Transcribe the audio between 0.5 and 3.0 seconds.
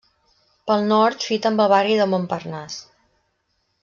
Pel nord, fita amb el barri de Montparnasse.